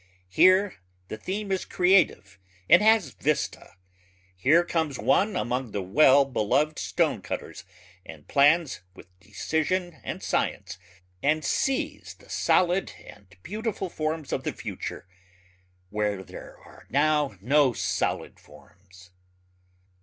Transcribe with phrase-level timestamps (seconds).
[0.31, 0.77] Here
[1.09, 3.75] the theme is creative and has vista.
[4.35, 7.65] Here comes one among the well beloved stonecutters
[8.03, 10.79] and plans with decision and science
[11.21, 15.07] and sees the solid and beautiful forms of the future
[15.91, 19.11] where there are now no solid forms.